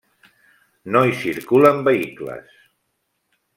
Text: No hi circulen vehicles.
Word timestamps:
No 0.95 1.01
hi 1.09 1.13
circulen 1.25 1.83
vehicles. 1.91 2.59